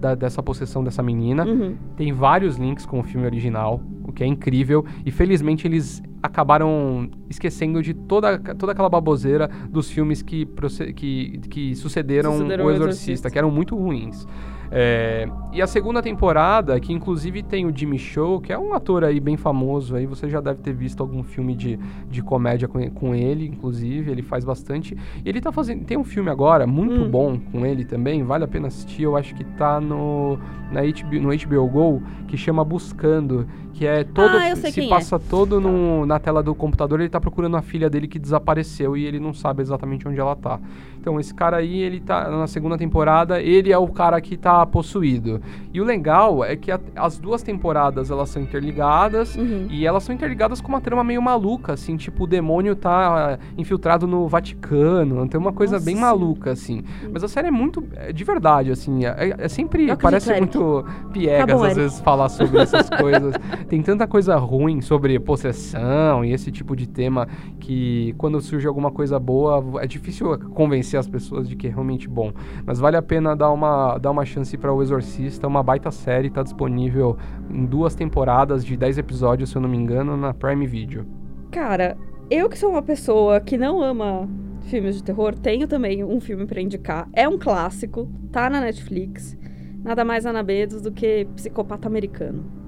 [0.00, 1.44] da- dessa possessão dessa menina.
[1.46, 1.76] Uhum.
[1.96, 4.84] Tem vários links com o filme original, o que é incrível.
[5.06, 10.48] E felizmente eles acabaram esquecendo de toda, toda aquela baboseira dos filmes que,
[10.96, 13.30] que, que sucederam, Sucederam o o Exorcista, Exorcista.
[13.30, 14.26] que eram muito ruins.
[14.70, 19.04] É, e a segunda temporada, que inclusive tem o Jimmy Show, que é um ator
[19.04, 21.78] aí bem famoso, aí você já deve ter visto algum filme de,
[22.10, 24.96] de comédia com, com ele, inclusive, ele faz bastante.
[25.24, 25.84] E ele tá fazendo.
[25.84, 27.10] Tem um filme agora muito Hum.
[27.10, 29.02] bom com ele também, vale a pena assistir.
[29.02, 30.38] Eu acho que tá no,
[30.72, 34.36] na HBO, no HBO Go, que chama Buscando, que é todo.
[34.36, 34.88] Ah, se é.
[34.88, 38.96] passa todo no- na tela do computador, ele tá procurando a filha dele que desapareceu
[38.96, 40.58] e ele não sabe exatamente onde ela tá.
[41.04, 44.64] Então, esse cara aí, ele tá na segunda temporada, ele é o cara que tá
[44.64, 45.38] possuído.
[45.70, 49.36] E o legal é que a- as duas temporadas elas são interligadas.
[49.36, 49.66] Uhum.
[49.68, 53.38] E elas são interligadas com uma trama meio maluca, assim, tipo, o demônio tá ah,
[53.58, 56.82] infiltrado no Vaticano, tem uma coisa Nossa bem maluca, assim.
[57.12, 60.38] Mas a série é muito, é de verdade, assim, é, é sempre, Eu acredito, parece
[60.40, 61.80] muito piegas, Tá bom, às Eric.
[61.82, 63.34] vezes, falar sobre essas coisas.
[63.68, 67.28] Tem tanta coisa ruim sobre possessão e esse tipo de tema
[67.60, 72.08] que quando surge alguma coisa boa, é difícil convencer as pessoas de que é realmente
[72.08, 72.32] bom.
[72.64, 76.30] Mas vale a pena dar uma, dar uma chance para O Exorcista, uma baita série,
[76.30, 77.16] tá disponível
[77.50, 81.06] em duas temporadas de 10 episódios, se eu não me engano, na Prime Video.
[81.50, 81.96] Cara,
[82.30, 84.28] eu que sou uma pessoa que não ama
[84.62, 87.08] filmes de terror, tenho também um filme pra indicar.
[87.12, 89.36] É um clássico, tá na Netflix.
[89.84, 92.63] Nada mais nada menos do que Psicopata Americano.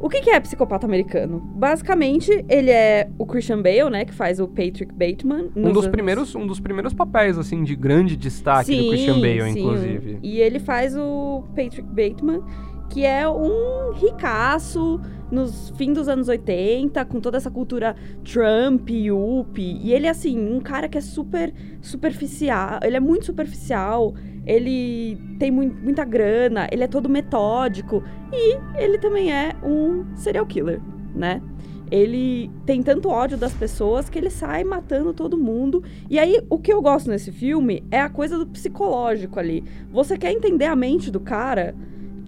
[0.00, 1.40] O que, que é Psicopata Americano?
[1.54, 5.50] Basicamente, ele é o Christian Bale, né, que faz o Patrick Bateman.
[5.54, 9.52] Um dos, anos- primeiros, um dos primeiros papéis, assim, de grande destaque do Christian Bale,
[9.52, 9.60] sim.
[9.60, 10.18] inclusive.
[10.22, 12.42] E ele faz o Patrick Bateman.
[12.88, 19.78] que é um ricaço nos fim dos anos 80, com toda essa cultura Trump, Yuppie.
[19.80, 22.80] E ele, assim, um cara que é super superficial.
[22.82, 24.12] Ele é muito superficial.
[24.46, 26.68] Ele tem mu muita grana.
[26.70, 28.02] Ele é todo metódico.
[28.32, 30.80] E ele também é um serial killer,
[31.14, 31.42] né?
[31.90, 35.82] Ele tem tanto ódio das pessoas que ele sai matando todo mundo.
[36.08, 39.64] E aí, o que eu gosto nesse filme é a coisa do psicológico ali.
[39.90, 41.74] Você quer entender a mente do cara?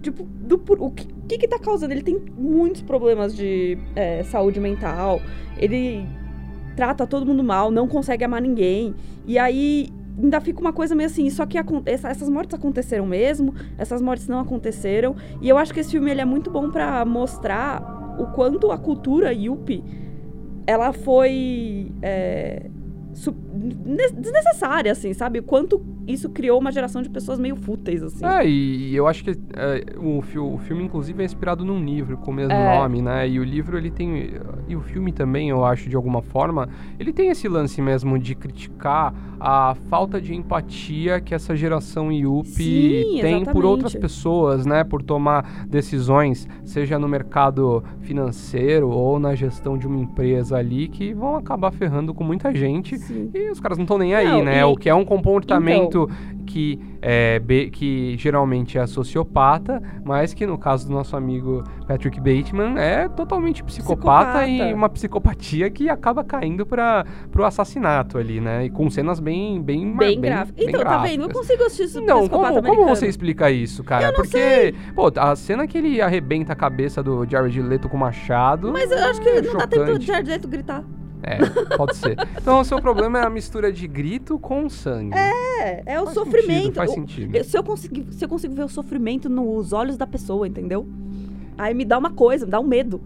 [0.01, 1.93] Tipo, do, o que, que que tá causando?
[1.93, 5.21] Ele tem muitos problemas de é, saúde mental.
[5.57, 6.05] Ele
[6.75, 8.93] trata todo mundo mal, não consegue amar ninguém.
[9.25, 14.01] E aí ainda fica uma coisa meio assim, só que essas mortes aconteceram mesmo, essas
[14.01, 15.15] mortes não aconteceram.
[15.41, 18.77] E eu acho que esse filme ele é muito bom para mostrar o quanto a
[18.77, 19.83] cultura Yuppie
[20.65, 22.69] ela foi é,
[24.17, 25.39] desnecessária, assim, sabe?
[25.39, 28.25] O quanto isso criou uma geração de pessoas meio fúteis, assim.
[28.25, 32.31] É, e, eu acho que é, o, o, filme, inclusive, é inspirado num livro com
[32.31, 32.79] o mesmo é.
[32.79, 33.27] nome, né?
[33.27, 34.31] E o livro, ele tem...
[34.67, 38.35] E o filme também, eu acho, de alguma forma, ele tem esse lance mesmo de
[38.35, 44.83] criticar a falta de empatia que essa geração Yuppie Sim, tem por outras pessoas, né?
[44.83, 51.13] Por tomar decisões, seja no mercado financeiro ou na gestão de uma empresa ali, que
[51.13, 52.97] vão acabar ferrando com muita gente.
[52.97, 53.29] Sim.
[53.33, 54.61] E os caras não estão nem aí, não, né?
[54.61, 54.63] E...
[54.63, 55.92] O que é um comportamento então,
[56.45, 62.77] que, é, que geralmente é sociopata, mas que no caso do nosso amigo Patrick Bateman
[62.77, 64.47] é totalmente psicopata, psicopata.
[64.47, 68.65] e uma psicopatia que acaba caindo para o assassinato ali, né?
[68.65, 70.65] E com cenas bem bem bem, gráficas.
[70.67, 71.23] Então, tá vendo?
[71.23, 74.13] Eu consigo assistir isso Não, como, como você explica isso, cara?
[74.13, 74.75] Porque, sei.
[74.95, 78.71] pô, a cena que ele arrebenta a cabeça do Jared Leto com machado.
[78.71, 80.83] Mas eu acho que é não dá tempo do Jared Leto gritar.
[81.23, 82.17] É, pode ser.
[82.37, 85.17] Então o seu problema é a mistura de grito com sangue.
[85.17, 86.63] É, é o faz sofrimento.
[86.63, 87.43] Sentido, faz sentido.
[87.43, 90.85] se, eu conseguir, se eu consigo ver o sofrimento nos olhos da pessoa, entendeu?
[91.57, 93.01] Aí me dá uma coisa, me dá um medo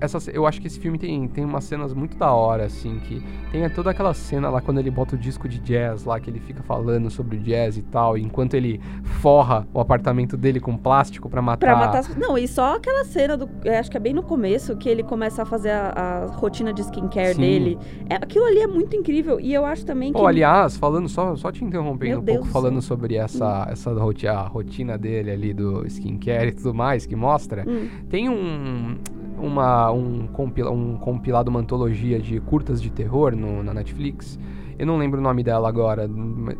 [0.00, 3.22] essa, eu acho que esse filme tem, tem umas cenas muito da hora, assim, que
[3.50, 6.40] tem toda aquela cena lá quando ele bota o disco de jazz lá, que ele
[6.40, 8.80] fica falando sobre o jazz e tal, enquanto ele
[9.20, 11.66] forra o apartamento dele com plástico para matar.
[11.66, 12.18] Pra matar.
[12.18, 13.48] Não, e só aquela cena do.
[13.78, 16.82] Acho que é bem no começo que ele começa a fazer a, a rotina de
[16.82, 17.40] skincare Sim.
[17.40, 17.78] dele.
[18.08, 19.40] É, aquilo ali é muito incrível.
[19.40, 20.18] E eu acho também que.
[20.18, 22.84] Pô, aliás, falando, só, só te interrompendo Meu um Deus pouco, falando Deus.
[22.84, 23.72] sobre essa, hum.
[23.72, 27.64] essa rotina, a rotina dele ali do skincare e tudo mais, que mostra.
[27.66, 27.88] Hum.
[28.08, 28.98] Tem um
[29.44, 34.38] uma, um, compila, um compilado, uma antologia de curtas de terror no, na Netflix.
[34.78, 36.10] Eu não lembro o nome dela agora,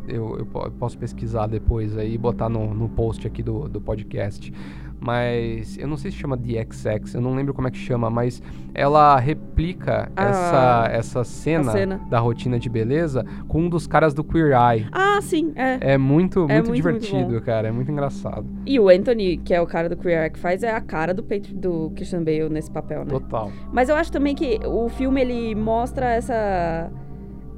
[0.07, 0.47] eu, eu
[0.79, 4.53] posso pesquisar depois aí e botar no, no post aqui do, do podcast
[5.00, 8.42] mas eu não sei se chama XX, eu não lembro como é que chama, mas
[8.74, 14.14] ela replica ah, essa, essa cena, cena, da rotina de beleza com um dos caras
[14.14, 14.87] do Queer Eye.
[14.92, 15.92] Ah, sim, é.
[15.94, 18.46] É muito, muito, é muito divertido, muito cara, é muito engraçado.
[18.66, 21.12] E o Anthony, que é o cara do Queer Eye que faz, é a cara
[21.12, 23.11] do, do Christian Bale nesse papel, né?
[23.11, 23.50] Total.
[23.72, 26.90] Mas eu acho também que o filme, ele mostra essa...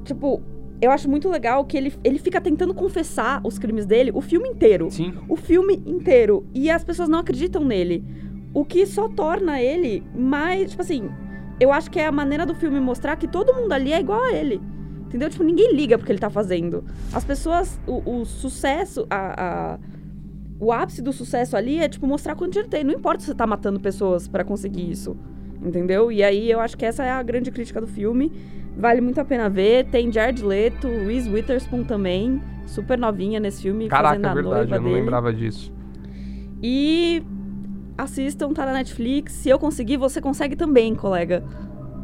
[0.03, 0.41] Tipo,
[0.79, 4.47] eu acho muito legal que ele, ele fica tentando confessar os crimes dele o filme
[4.49, 4.89] inteiro.
[4.91, 5.13] Sim.
[5.27, 6.45] O filme inteiro.
[6.53, 8.03] E as pessoas não acreditam nele.
[8.53, 10.71] O que só torna ele mais.
[10.71, 11.09] Tipo assim,
[11.59, 14.23] eu acho que é a maneira do filme mostrar que todo mundo ali é igual
[14.23, 14.61] a ele.
[15.07, 15.29] Entendeu?
[15.29, 16.83] Tipo, ninguém liga porque ele tá fazendo.
[17.11, 17.79] As pessoas.
[17.87, 19.07] O, o sucesso.
[19.09, 19.79] A, a,
[20.59, 22.83] o ápice do sucesso ali é, tipo, mostrar quanto dinheiro tem.
[22.83, 25.17] Não importa se você tá matando pessoas para conseguir isso.
[25.63, 26.11] Entendeu?
[26.11, 28.31] E aí eu acho que essa é a grande crítica do filme.
[28.77, 29.85] Vale muito a pena ver.
[29.85, 34.71] Tem Jared Leto, Reese Witherspoon também, super novinha nesse filme, Caraca, fazendo a é verdade,
[34.71, 34.99] eu não dele.
[35.01, 35.73] lembrava disso.
[36.61, 37.23] E
[37.97, 39.33] assistam, tá na Netflix.
[39.33, 41.43] Se eu conseguir, você consegue também, colega.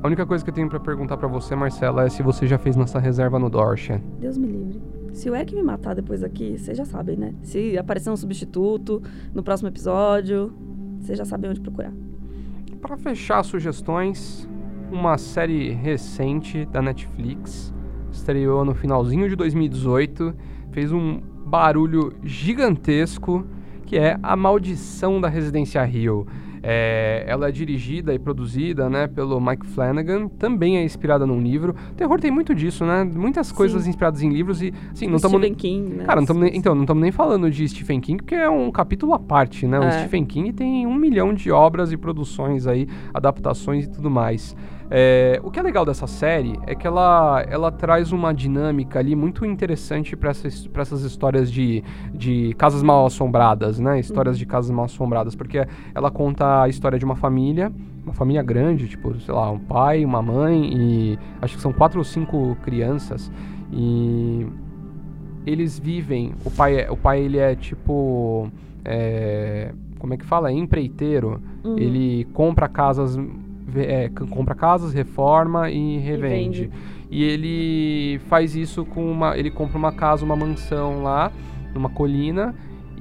[0.01, 2.57] A única coisa que eu tenho para perguntar para você, Marcela, é se você já
[2.57, 4.03] fez nossa reserva no Dorchen.
[4.19, 4.81] Deus me livre.
[5.13, 7.33] Se o Eric me matar depois aqui, vocês já sabem, né?
[7.43, 9.01] Se aparecer um substituto
[9.33, 10.51] no próximo episódio,
[10.99, 11.93] vocês já sabem onde procurar.
[12.81, 14.49] Para fechar sugestões,
[14.93, 17.73] uma série recente da Netflix,
[18.11, 20.33] estreou no finalzinho de 2018,
[20.71, 23.43] fez um barulho gigantesco,
[23.85, 26.27] que é A Maldição da Residência Rio.
[26.65, 31.75] É, ela é dirigida e produzida né, pelo Mike Flanagan, também é inspirada num livro.
[31.91, 33.03] O terror tem muito disso, né?
[33.03, 33.89] Muitas coisas Sim.
[33.89, 35.19] inspiradas em livros e, assim, não.
[35.19, 36.05] Stephen King, né?
[36.05, 39.13] Cara, não nem, então, não estamos nem falando de Stephen King, porque é um capítulo
[39.13, 39.75] à parte, né?
[39.75, 39.87] É.
[39.87, 44.55] O Stephen King tem um milhão de obras e produções aí, adaptações e tudo mais.
[44.95, 49.15] É, o que é legal dessa série é que ela, ela traz uma dinâmica ali
[49.15, 53.99] muito interessante para essas, essas histórias de, de casas mal assombradas, né?
[53.99, 58.43] Histórias de casas mal assombradas, porque ela conta a história de uma família, uma família
[58.43, 62.55] grande, tipo, sei lá, um pai, uma mãe e acho que são quatro ou cinco
[62.61, 63.31] crianças
[63.71, 64.45] e
[65.43, 68.47] eles vivem, o pai, é, o pai ele é tipo
[68.85, 70.51] é, como é que fala?
[70.51, 71.41] Empreiteiro.
[71.63, 71.79] Uhum.
[71.79, 73.17] Ele compra casas,
[73.75, 76.65] é, compra casas, reforma e revende.
[76.67, 76.71] vende.
[77.11, 81.31] E ele faz isso com uma, ele compra uma casa, uma mansão lá
[81.73, 82.55] numa colina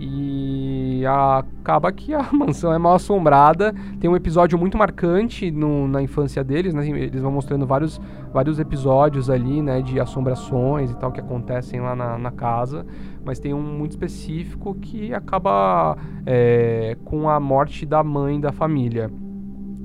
[0.05, 3.75] e acaba que a mansão é mal assombrada.
[4.01, 6.87] Tem um episódio muito marcante no- na infância deles, né?
[6.89, 8.01] Eles vão mostrando vários,
[8.33, 9.81] vários episódios ali, né?
[9.81, 12.85] De assombrações e tal que acontecem lá na, na casa.
[13.25, 19.11] Mas tem um muito específico que acaba é, com a morte da mãe da família.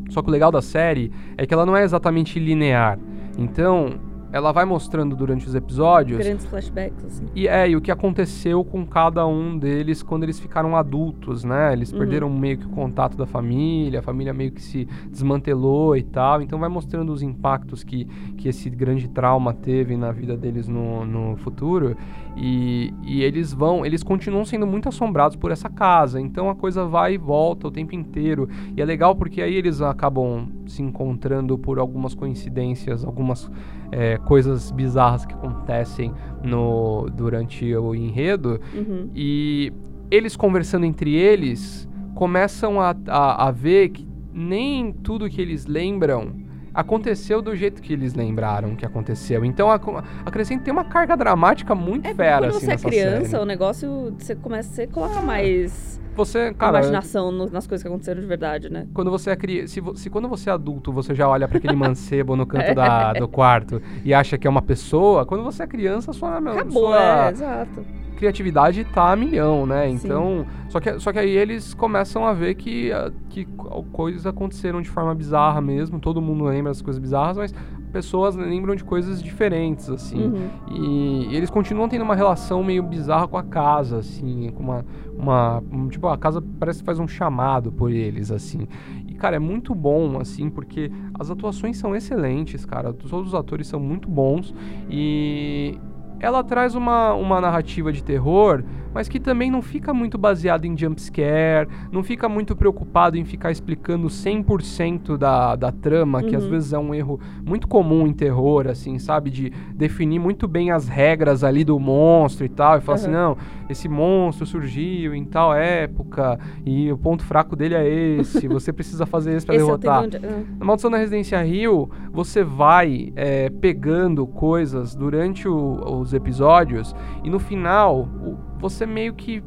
[0.10, 3.00] Só que o legal da série é que ela não é exatamente linear.
[3.38, 4.00] Então,
[4.32, 7.26] ela vai mostrando durante os episódios Grandes flashbacks, assim.
[7.36, 11.72] e é, e o que aconteceu com cada um deles quando eles ficaram adultos, né?
[11.74, 12.00] Eles Uhum.
[12.00, 16.42] perderam meio que o contato da família, a família meio que se desmantelou e tal.
[16.42, 18.06] Então vai mostrando os impactos que,
[18.38, 21.96] que esse grande trauma teve na vida deles no, no futuro.
[22.36, 26.20] E, e eles vão, eles continuam sendo muito assombrados por essa casa.
[26.22, 28.48] Então a coisa vai e volta o tempo inteiro.
[28.76, 33.50] E é legal porque aí eles acabam se encontrando por algumas coincidências, algumas
[33.92, 36.12] é, coisas bizarras que acontecem
[36.44, 39.10] no durante o enredo Uhum.
[39.16, 39.72] e
[40.12, 46.32] eles conversando entre eles começam a, a, a ver que nem tudo que eles lembram
[46.78, 49.44] aconteceu do jeito que eles lembraram que aconteceu.
[49.44, 49.80] Então a,
[50.26, 53.44] a Crescente tem uma carga dramática muito É, fera quando assim, você é criança, série.
[53.44, 58.22] o negócio, você começa, você coloca mais Você, cara, imaginação no- nas coisas que aconteceram
[58.22, 58.86] de verdade, né?
[58.94, 61.76] quando você é criança, se, se quando você é adulto você já olha para aquele
[61.76, 65.68] mancebo no canto da, do quarto e acha que é uma pessoa, quando você é
[65.68, 67.86] criança sua, Acabou, sua é, exato.
[68.18, 69.88] Criatividade tá a milhão, né?
[69.88, 69.94] Sim.
[69.96, 72.92] Então, só que, só que aí eles começam a ver que,
[73.30, 76.00] que co- coisas aconteceram de forma bizarra mesmo.
[76.00, 77.54] Todo mundo lembra das coisas bizarras, mas
[77.92, 80.26] pessoas lembram de coisas diferentes, assim.
[80.26, 80.50] Uhum.
[80.70, 84.86] E, e eles continuam tendo uma relação meio bizarra com a casa, assim, com uma,
[85.18, 88.68] uma um- tipo a casa parece que faz um chamado por eles, assim.
[89.08, 92.92] E cara, é muito bom, assim, porque as atuações são excelentes, cara.
[92.94, 94.54] Todos os atores são muito bons
[94.90, 95.80] e
[96.20, 100.78] ela traz uma, uma narrativa de terror, mas que também não fica muito baseada em
[100.78, 106.50] jumpscare, não fica muito preocupado em ficar explicando 100% da, da trama, que às Uhum.
[106.50, 109.30] vezes é um erro muito comum em terror, assim, sabe?
[109.30, 113.14] De definir muito bem as regras ali do monstro e tal, e falar assim, Uhum.
[113.14, 113.38] não,
[113.70, 119.06] esse monstro surgiu em tal época, e o ponto fraco dele é esse, você precisa
[119.06, 120.04] fazer esse pra Esse derrotar.
[120.04, 120.44] ah.
[120.60, 127.30] Na Maldição da Residência Rio, você vai é, pegando coisas durante o- os episódios e
[127.30, 129.44] no final o- você meio que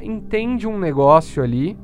[0.00, 1.76] entende um negócio ali,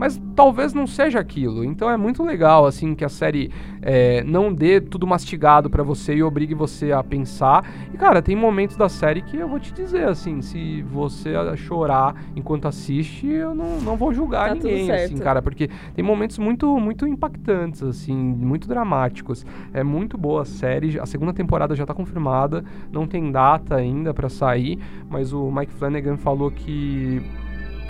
[0.00, 1.62] mas talvez não seja aquilo.
[1.62, 6.14] Então é muito legal assim que a série é, não dê tudo mastigado pra você
[6.14, 7.70] e obrigue você a pensar.
[7.92, 12.14] E cara, tem momentos da série que eu vou te dizer assim, se você chorar
[12.34, 16.80] enquanto assiste, eu não, não vou julgar Tá ninguém, assim, cara, porque tem momentos muito
[16.80, 19.44] muito impactantes assim, muito dramáticos.
[19.70, 20.98] É muito boa a série.
[20.98, 24.78] A segunda temporada já tá confirmada, não tem data ainda pra sair,
[25.10, 27.20] mas o Mike Flanagan falou que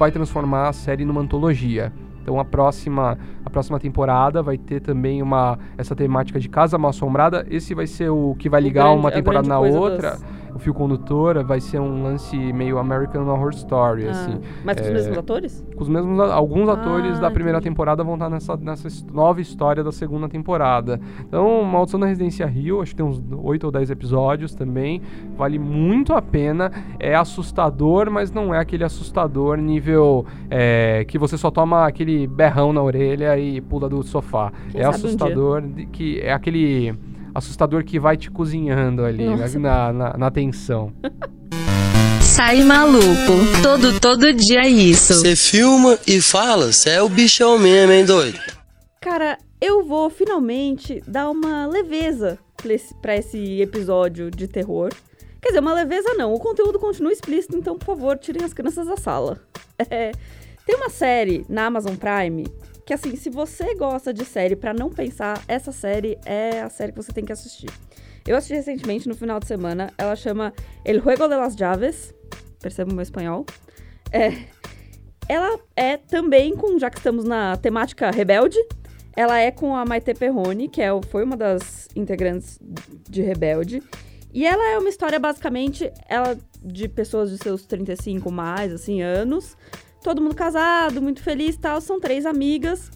[0.00, 1.92] vai transformar a série numa antologia.
[2.22, 6.88] Então a próxima, a próxima temporada vai ter também uma essa temática de casa mal
[6.90, 7.46] assombrada.
[7.50, 10.10] Esse vai ser o que vai ligar grande- uma temporada na outra.
[10.12, 14.40] das- O fio condutor vai ser um lance meio American Horror Story, Ah, assim.
[14.64, 15.64] mas com os é, mesmos atores?
[15.76, 17.70] Com os mesmos alguns Ah, atores da primeira entendi.
[17.70, 21.00] temporada vão estar nessa, nessa his- nova história da segunda temporada.
[21.20, 25.00] Então, Maldição da Residência Rio, acho que tem uns 8 ou 10 episódios também.
[25.36, 26.70] Vale muito a pena.
[26.98, 32.72] É assustador, mas não é aquele assustador nível é, que você só toma aquele berrão
[32.72, 34.52] na orelha e pula do sofá.
[34.70, 36.94] Quem é um assustador de- que é aquele
[37.35, 39.59] assustador que vai te cozinhando ali Nossa.
[39.59, 40.93] na, na, na tensão.
[42.21, 43.61] Sai maluco.
[43.62, 45.14] Todo, todo dia isso.
[45.14, 48.38] Você filma e fala, você é o bichão mesmo, hein, doido?
[49.01, 54.90] Cara, eu vou finalmente dar uma leveza pra esse, pra esse episódio de terror.
[55.43, 58.87] Quer dizer, uma leveza não, o conteúdo continua explícito, então, por favor, tirem as crianças
[58.87, 59.40] da sala.
[59.88, 60.12] É,
[60.66, 62.47] tem uma série na Amazon Prime
[62.90, 66.90] que, assim, se você gosta de série pra não pensar, essa série é a série
[66.90, 67.70] que você tem que assistir.
[68.26, 70.53] Eu assisti recentemente, no final de semana, ela chama
[70.85, 72.12] El Juego de las Llaves.
[72.61, 73.46] Perceba o meu espanhol.
[74.11, 74.33] É,
[75.29, 78.59] ela é também com, já que estamos na temática rebelde,
[79.16, 82.59] ela é com a Maite Perrone, que é, foi uma das integrantes
[83.09, 83.81] de Rebelde.
[84.35, 89.57] E ela é uma história, basicamente, ela de pessoas de seus 35 mais, assim, anos.
[90.02, 91.80] Todo mundo casado, muito feliz tal.
[91.80, 92.90] São três amigas.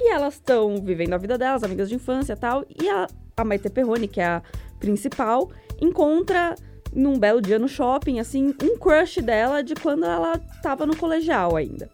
[0.00, 2.64] E elas estão vivendo a vida delas, amigas de infância tal.
[2.80, 4.42] E a, a Maite Perrone, que é a
[4.78, 6.54] principal, encontra
[6.92, 11.54] num belo dia no shopping, assim, um crush dela de quando ela tava no colegial
[11.54, 11.88] ainda.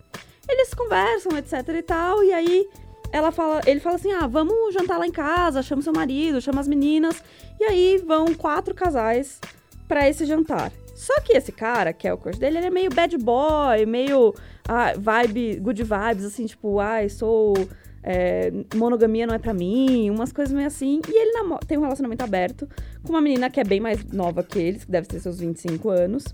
[0.49, 2.69] Eles conversam, etc e tal, e aí
[3.13, 6.61] ela fala, ele fala assim: "Ah, vamos jantar lá em casa, chama seu marido, chama
[6.61, 7.23] as meninas".
[7.59, 9.41] E aí vão quatro casais
[9.89, 10.73] pra esse jantar.
[10.97, 14.35] Só que esse cara, que é o crush dele, ele é meio bad boy, meio
[14.67, 17.55] ah, vibe, good vibes, assim, tipo, ai, sou.
[18.03, 21.01] é, monogamia não é pra mim, umas coisas meio assim.
[21.09, 21.33] E ele
[21.67, 22.67] tem um relacionamento aberto
[23.03, 25.91] com uma menina que é bem mais nova que eles, que deve ter seus 25
[25.91, 26.25] anos.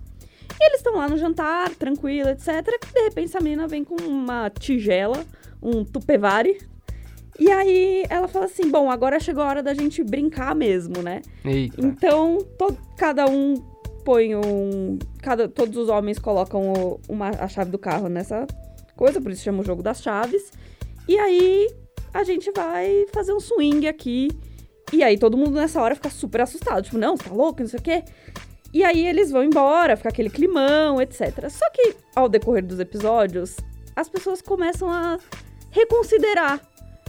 [0.61, 2.47] E eles estão lá no jantar, tranquilo, etc.
[2.95, 5.25] De repente, essa menina vem com uma tigela,
[5.63, 6.57] um tupevare.
[7.39, 11.23] E aí ela fala assim: Bom, agora chegou a hora da gente brincar mesmo, né?
[11.45, 11.81] Eita.
[11.85, 13.55] Então, to- cada um
[14.05, 14.99] põe um.
[15.23, 18.47] Cada, todos os homens colocam o- uma, a chave do carro nessa
[18.97, 20.53] coisa, por isso chama o jogo das chaves.
[21.09, 21.69] E aí
[22.15, 24.29] a gente vai fazer um swing aqui.
[24.93, 26.83] E aí todo mundo nessa hora fica super assustado.
[26.85, 28.05] Tipo, não, você tá louco, não sei o quê.
[28.75, 31.49] E aí eles vão embora, fica aquele climão, etc.
[31.51, 33.57] Só que ao decorrer dos episódios,
[33.97, 35.19] as pessoas começam a
[35.71, 36.61] reconsiderar.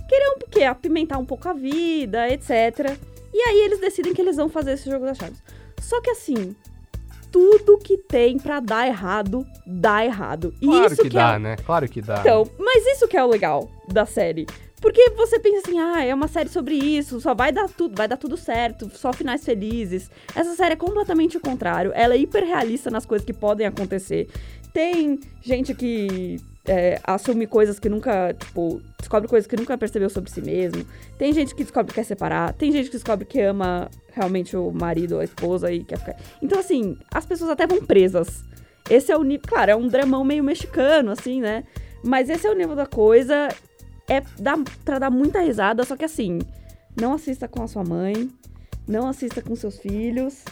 [0.08, 0.64] Querer um quê?
[0.64, 2.98] apimentar um pouco a vida, etc.
[3.34, 5.42] E aí eles decidem que eles vão fazer esse jogo das chaves.
[5.82, 6.56] Só que assim,
[7.34, 10.54] tudo que tem pra dar errado, dá errado.
[10.62, 11.40] E Claro isso que, que dá, é...
[11.40, 11.56] né?
[11.58, 12.20] Claro que dá.
[12.20, 14.46] Então, mas isso que é o legal da série.
[14.80, 18.08] Porque você pensa assim, ah, é uma série sobre isso, só vai dar tudo, vai
[18.08, 20.12] dar tudo certo, só finais felizes.
[20.36, 21.92] Essa série é completamente o contrário.
[21.96, 24.30] Ela é hiper realista nas coisas que podem acontecer.
[24.72, 30.32] Tem gente que é, assume coisas que nunca, tipo, descobre coisas que nunca percebeu sobre
[30.32, 30.86] si mesmo.
[31.18, 32.54] Tem gente que descobre que quer separar.
[32.54, 36.16] Tem gente que descobre que ama realmente o marido ou a esposa e quer ficar.
[36.42, 38.44] Então, assim, as pessoas até vão presas.
[38.90, 39.46] Esse é o nível.
[39.48, 41.64] Claro, é um dramão meio mexicano, assim, né?
[42.04, 43.50] Mas esse é o nível da coisa.
[44.08, 46.40] É dá, pra dar muita risada, só que assim,
[47.00, 48.30] não assista com a sua mãe,
[48.86, 50.44] não assista com seus filhos.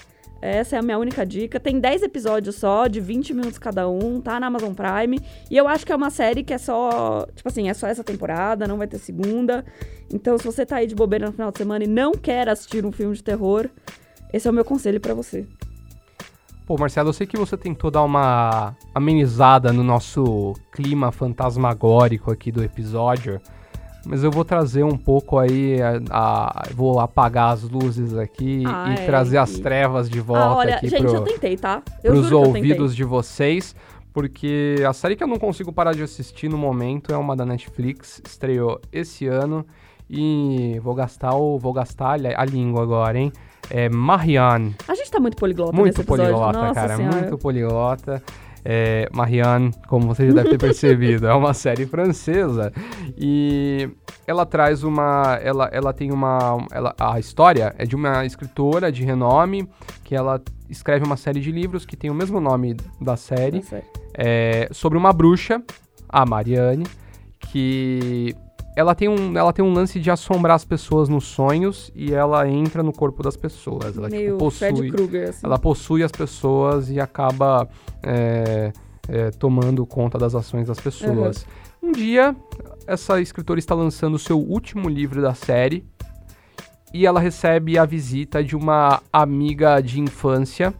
[0.41, 1.60] Essa é a minha única dica.
[1.60, 5.19] Tem 10 episódios só, de 20 minutos cada um, tá na Amazon Prime.
[5.49, 7.27] E eu acho que é uma série que é só.
[7.36, 9.63] Tipo assim, é só essa temporada, não vai ter segunda.
[10.12, 12.84] Então, se você tá aí de bobeira no final de semana e não quer assistir
[12.84, 13.69] um filme de terror,
[14.34, 15.45] esse é o meu conselho pra você.
[16.65, 22.51] Pô, Marcelo, eu sei que você tentou dar uma amenizada no nosso clima fantasmagórico aqui
[22.51, 23.41] do episódio,
[24.06, 28.88] mas eu vou trazer um pouco aí, a, a- vou apagar as luzes aqui Ah,
[28.90, 31.82] e é, trazer as trevas de volta ah, olha, aqui gente, pro, eu tentei, tá?
[32.04, 33.76] Eu pros eu ouvidos de vocês,
[34.14, 37.46] porque a série que eu não consigo parar de assistir no momento é uma da
[37.46, 39.66] Netflix, estreou esse ano
[40.10, 43.32] e vou gastar o vou gastar a, a língua agora, hein?
[43.70, 44.76] É Marianne.
[44.88, 46.26] A gente tá muito poliglota Muito nesse episódio.
[46.34, 46.96] poliglota, Nossa cara.
[46.98, 47.16] senhora.
[47.16, 48.24] Muito poliglota.
[48.63, 52.71] É, Marianne, como você já deve ter percebido, é uma série francesa.
[53.17, 53.89] E
[54.28, 55.39] ela traz uma.
[55.41, 56.65] Ela, ela tem uma.
[56.71, 59.67] Ela, a história é de uma escritora de renome
[60.04, 63.63] que ela escreve uma série de livros que tem o mesmo nome da série
[64.13, 65.62] é, sobre uma bruxa,
[66.08, 66.86] a Marianne,
[67.39, 68.36] que
[68.82, 72.48] ela tem, um, ela tem um lance de assombrar as pessoas nos sonhos e ela
[72.50, 73.96] entra no corpo das pessoas.
[73.96, 75.46] Ela meio tipo, possui, Krueger, assim.
[75.46, 77.70] ela possui as pessoas e acaba
[78.02, 78.74] é,
[79.08, 81.46] é, tomando conta das ações das pessoas.
[81.82, 82.36] Um dia,
[82.88, 85.86] essa escritora está lançando o seu último livro da série
[86.91, 90.74] e ela recebe a visita de uma amiga de infância.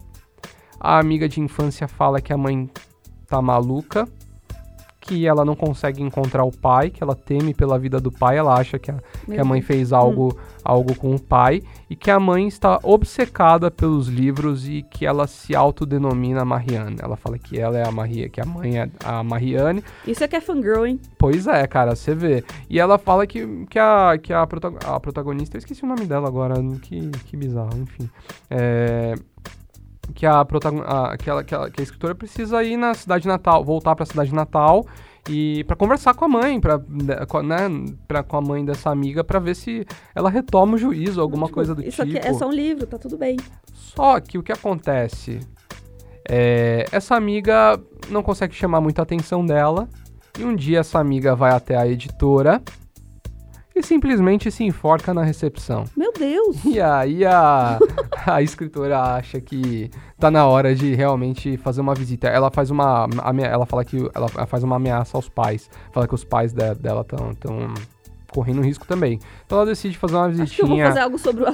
[0.80, 2.68] A amiga de infância fala que a mãe
[3.28, 4.08] tá maluca,
[5.12, 8.54] que ela não consegue encontrar o pai, que ela teme pela vida do pai, ela
[8.54, 8.96] acha que a,
[9.26, 13.70] que a mãe fez algo, algo com o pai, e que a mãe está obcecada
[13.70, 16.96] pelos livros e que ela se autodenomina Marianne.
[16.98, 19.84] Ela fala que ela é a Maria, que a mãe é a Marianne.
[20.06, 20.98] Isso é que é fangirl, hein?
[21.18, 22.42] Pois é, cara, você vê.
[22.70, 26.54] E ela fala que, que, a, que a protagonista, eu esqueci o nome dela agora,
[26.80, 28.08] que, que bizarro, enfim.
[28.48, 29.14] É,
[30.14, 33.26] que a, protagon- a, que, ela, que, ela- que a escritora precisa ir na cidade
[33.26, 34.84] natal, voltar pra cidade natal
[35.28, 37.56] e para conversar com a mãe, pra, né, com, a- né,
[38.08, 41.54] pra, com a mãe dessa amiga, pra ver se ela retoma o juízo, alguma Tipo,
[41.54, 42.18] coisa do Isso tipo.
[42.18, 43.36] aqui é só um livro, tá tudo bem.
[43.72, 45.38] Só que o que acontece
[46.28, 49.88] é essa amiga não consegue chamar muita atenção dela
[50.38, 52.60] e um dia essa amiga vai até a editora
[53.74, 55.84] e simplesmente se enforca na recepção.
[55.96, 56.64] Meu Deus!
[56.64, 57.78] E aí a,
[58.26, 62.28] a escritora acha que tá na hora de realmente fazer uma visita.
[62.28, 63.08] Ela faz uma
[63.42, 67.00] ela fala que ela faz uma ameaça aos pais, fala que os pais de- dela
[67.02, 67.74] estão tão
[68.32, 69.18] correndo risco também.
[69.44, 71.00] Então ela decide fazer uma visitinha fazer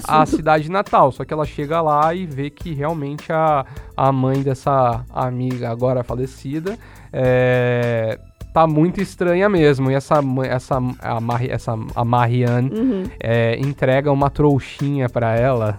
[0.08, 1.10] a cidade natal.
[1.10, 3.66] Só que ela chega lá e vê que realmente a,
[3.96, 6.78] a mãe dessa amiga agora falecida
[7.12, 8.18] é,
[8.60, 9.90] tá muito estranha mesmo.
[9.90, 13.04] E essa, essa, a, Mari, essa a Marianne Uhum.
[13.20, 15.78] é, entrega uma trouxinha pra ela,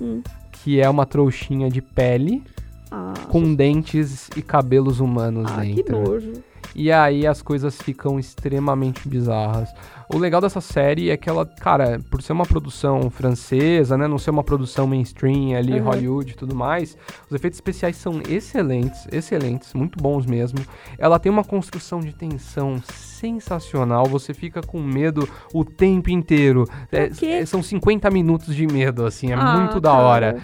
[0.00, 0.22] Hum.
[0.52, 2.42] que é uma trouxinha de pele
[2.90, 6.00] Ah, com dentes e cabelos humanos ah, que dentro.
[6.00, 6.32] nojo.
[6.74, 9.68] E aí as coisas ficam extremamente bizarras.
[10.12, 14.18] O legal dessa série é que ela, cara, por ser uma produção francesa, né, não
[14.18, 15.84] ser uma produção mainstream ali, Uhum.
[15.86, 16.96] Hollywood e tudo mais,
[17.28, 20.58] os efeitos especiais são excelentes, excelentes, muito bons mesmo.
[20.98, 26.64] Ela tem uma construção de tensão sensacional, você fica com medo o tempo inteiro.
[26.90, 30.38] É, é, são 50 minutos de medo, assim, é Ah, muito da cara.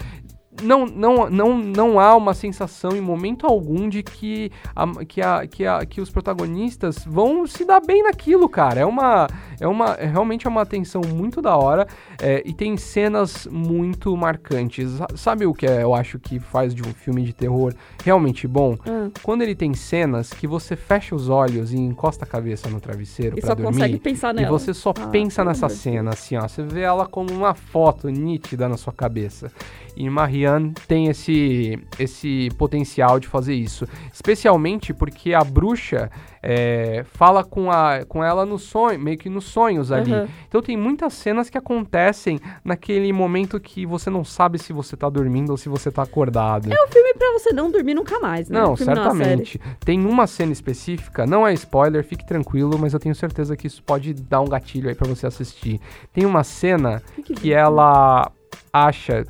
[0.61, 5.47] Não, não, não, não há uma sensação em momento algum de que, a- que, a,
[5.47, 8.79] que, a, que os protagonistas vão se dar bem naquilo, cara.
[8.81, 9.27] É uma.
[9.59, 9.91] É uma.
[9.95, 11.87] É realmente é uma tensão muito da hora.
[12.21, 14.91] é, e tem cenas muito marcantes.
[14.91, 18.47] Sa- Sabe o que é, eu acho que faz de um filme de terror realmente
[18.47, 18.77] bom?
[18.87, 22.79] Ah, Quando ele tem cenas que você fecha os olhos e encosta a cabeça no
[22.79, 23.71] travesseiro e pra só dormir.
[23.73, 24.49] consegue pensar E nela.
[24.57, 26.47] você só Ah, pensa nessa cena, assim, ó.
[26.47, 29.51] Você vê ela como uma foto nítida na sua cabeça.
[29.95, 30.07] E
[30.47, 33.85] Marianne tem esse, esse potencial de fazer isso.
[34.11, 36.09] Especialmente porque a bruxa
[36.41, 40.13] é, fala com, a, com ela no sonho, meio que nos sonhos ali.
[40.13, 40.27] Aham.
[40.47, 45.09] Então tem muitas cenas que acontecem naquele momento que você não sabe se você tá
[45.09, 46.71] dormindo ou se você tá acordado.
[46.71, 48.59] É um filme pra você não dormir nunca mais, né?
[48.59, 49.59] Não, é certamente.
[49.83, 53.83] Tem uma cena específica, não é spoiler, fique tranquilo, mas eu tenho certeza que isso
[53.83, 55.79] pode dar um gatilho aí pra você assistir.
[56.13, 58.31] Tem uma cena Que que ela
[58.71, 59.25] acha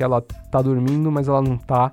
[0.00, 1.92] que ela tá dormindo, mas ela não tá.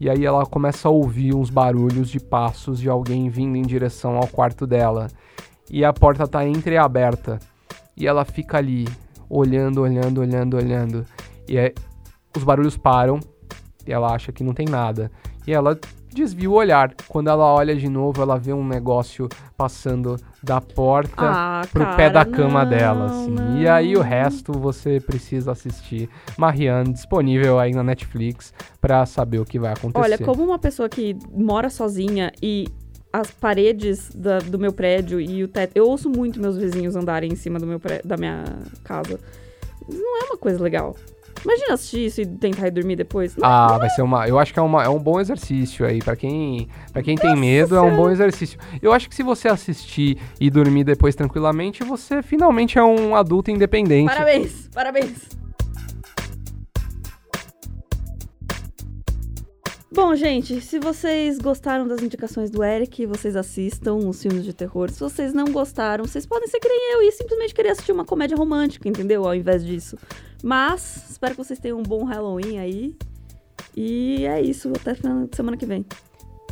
[0.00, 4.16] E aí ela começa a ouvir uns barulhos de passos de alguém vindo em direção
[4.16, 5.06] ao quarto dela.
[5.70, 7.38] E a porta tá entreaberta.
[7.96, 8.88] E ela fica ali,
[9.30, 11.06] olhando, olhando, olhando, olhando.
[11.48, 11.72] E aí
[12.36, 13.20] os barulhos param.
[13.86, 15.08] E ela acha que não tem nada.
[15.46, 15.78] E ela
[16.12, 16.92] desvia o olhar.
[17.06, 21.96] Quando ela olha de novo, ela vê um negócio passando da porta Ah, pro cara,
[21.96, 23.30] pé da cama não, dela, assim.
[23.30, 23.56] não.
[23.58, 26.08] E aí o resto você precisa assistir.
[26.36, 30.04] Marianne, disponível aí na Netflix pra saber o que vai acontecer.
[30.04, 32.66] Olha, como uma pessoa que mora sozinha e
[33.12, 35.72] as paredes da- do meu prédio e o teto.
[35.74, 38.44] Eu ouço muito meus vizinhos andarem em cima do meu pré- da minha
[38.82, 39.18] casa.
[39.88, 40.96] Não é uma coisa legal.
[41.44, 43.36] Imagina assistir isso e tentar ir dormir depois.
[43.36, 44.26] Não, Ah, vai ser uma.
[44.26, 45.98] Eu acho que é, uma, é um bom exercício aí.
[45.98, 48.58] Pra quem, pra quem tem medo, é um bom exercício.
[48.80, 53.50] Eu acho que se você assistir e dormir depois tranquilamente, você finalmente é um adulto
[53.50, 54.06] independente.
[54.08, 55.44] Parabéns, parabéns.
[59.92, 64.90] Bom, gente, se vocês gostaram das indicações do Eric, vocês assistam os filmes de terror.
[64.90, 68.04] Se vocês não gostaram, vocês podem ser que nem eu e simplesmente querer assistir uma
[68.04, 69.24] comédia romântica, entendeu?
[69.24, 69.96] Ao invés disso.
[70.44, 72.94] Mas, espero que vocês tenham um bom Halloween aí.
[73.74, 74.94] E é isso, até
[75.34, 75.86] semana que vem.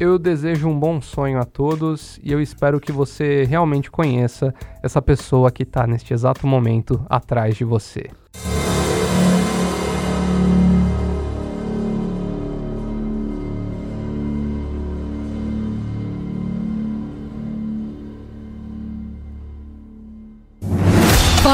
[0.00, 5.02] Eu desejo um bom sonho a todos e eu espero que você realmente conheça essa
[5.02, 8.08] pessoa que tá neste exato momento atrás de você.